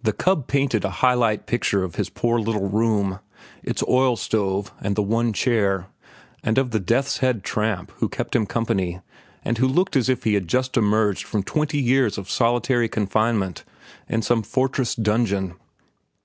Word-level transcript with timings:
The 0.00 0.12
cub 0.12 0.46
painted 0.46 0.84
a 0.84 0.90
high 1.02 1.14
light 1.14 1.46
picture 1.48 1.82
of 1.82 1.96
his 1.96 2.08
poor 2.08 2.38
little 2.38 2.68
room, 2.68 3.18
its 3.64 3.82
oil 3.88 4.14
stove 4.16 4.70
and 4.80 4.94
the 4.94 5.02
one 5.02 5.32
chair, 5.32 5.88
and 6.44 6.56
of 6.56 6.70
the 6.70 6.78
death's 6.78 7.18
head 7.18 7.42
tramp 7.42 7.90
who 7.96 8.08
kept 8.08 8.36
him 8.36 8.46
company 8.46 9.00
and 9.44 9.58
who 9.58 9.66
looked 9.66 9.96
as 9.96 10.08
if 10.08 10.22
he 10.22 10.34
had 10.34 10.46
just 10.46 10.76
emerged 10.76 11.24
from 11.24 11.42
twenty 11.42 11.78
years 11.82 12.16
of 12.16 12.30
solitary 12.30 12.88
confinement 12.88 13.64
in 14.08 14.22
some 14.22 14.44
fortress 14.44 14.94
dungeon. 14.94 15.56